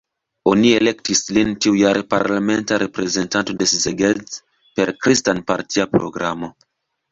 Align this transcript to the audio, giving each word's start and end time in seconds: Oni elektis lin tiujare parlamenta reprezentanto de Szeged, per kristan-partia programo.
Oni 0.51 0.69
elektis 0.77 1.19
lin 1.37 1.51
tiujare 1.65 2.01
parlamenta 2.13 2.79
reprezentanto 2.85 3.57
de 3.61 3.69
Szeged, 3.75 4.35
per 4.81 4.95
kristan-partia 5.07 5.89
programo. 5.95 6.53